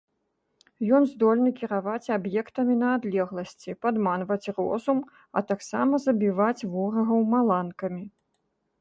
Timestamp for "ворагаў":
6.75-7.19